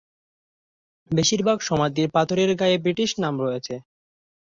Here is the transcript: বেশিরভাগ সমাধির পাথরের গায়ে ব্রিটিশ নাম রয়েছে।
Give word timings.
বেশিরভাগ 1.11 1.57
সমাধির 1.61 2.07
পাথরের 2.15 2.51
গায়ে 2.59 2.77
ব্রিটিশ 2.83 3.09
নাম 3.23 3.35
রয়েছে। 3.43 3.75